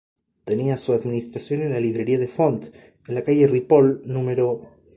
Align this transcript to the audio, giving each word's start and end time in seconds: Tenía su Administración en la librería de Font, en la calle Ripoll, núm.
Tenía 0.45 0.77
su 0.77 0.93
Administración 0.93 1.61
en 1.61 1.73
la 1.73 1.79
librería 1.79 2.17
de 2.17 2.27
Font, 2.27 2.73
en 3.07 3.13
la 3.13 3.21
calle 3.21 3.45
Ripoll, 3.45 4.01
núm. 4.05 4.65